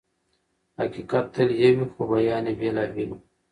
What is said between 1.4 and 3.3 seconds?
يو وي خو بيان يې بېلابېل وي.